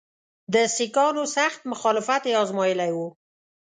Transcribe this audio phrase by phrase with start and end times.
[0.53, 3.07] د سیکهانو سخت مخالفت یې آزمېیلی وو.